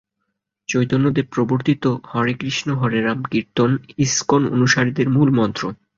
চৈতন্যদেব 0.69 1.25
প্রবর্তিত 1.31 1.83
‘হরে 2.09 2.33
কৃষ্ণ 2.33 2.67
হরে 2.75 2.99
রাম’ 3.01 3.19
কীর্তন 3.31 3.71
ইসকন 3.97 4.41
অনুসারীদের 4.55 5.07
মূল 5.09 5.29
মন্ত্র। 5.37 5.63